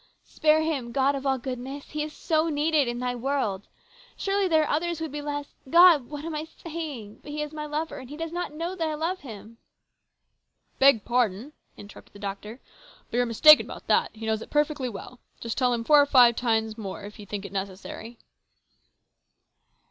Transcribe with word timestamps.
Spare 0.25 0.63
him, 0.63 0.91
God 0.91 1.13
of 1.13 1.27
all 1.27 1.37
goodness! 1.37 1.91
He 1.91 2.01
is 2.01 2.11
so 2.11 2.49
needed 2.49 2.87
in 2.87 2.97
Thy 2.97 3.13
world! 3.13 3.67
Surely 4.17 4.47
there 4.47 4.63
are 4.63 4.75
others 4.75 4.97
who 4.97 5.05
would 5.05 5.11
be 5.11 5.21
less 5.21 5.53
God! 5.69 6.09
what 6.09 6.25
am 6.25 6.33
I 6.33 6.43
saying? 6.45 7.19
But 7.21 7.31
he 7.31 7.43
is 7.43 7.53
my 7.53 7.67
lover! 7.67 7.97
And 7.99 8.09
he 8.09 8.17
does 8.17 8.31
not 8.31 8.51
know 8.51 8.73
that 8.73 8.87
I 8.87 8.95
love 8.95 9.19
him!"" 9.19 9.59
Beg 10.79 11.05
pardon!" 11.05 11.53
interrupted 11.77 12.13
the 12.13 12.17
doctor;" 12.17 12.59
but 13.11 13.17
you're 13.17 13.27
mistaken 13.27 13.67
about 13.67 13.85
that 13.85 14.09
He 14.15 14.25
knows 14.25 14.41
it 14.41 14.49
perfectly 14.49 14.89
well. 14.89 15.19
Just 15.39 15.55
tell 15.55 15.71
him 15.71 15.83
four 15.83 16.01
or 16.01 16.07
five 16.07 16.35
times 16.35 16.79
more, 16.79 17.03
if 17.03 17.19
you 17.19 17.27
think 17.27 17.45
it 17.45 17.49
is 17.49 17.53
necessary." 17.53 18.17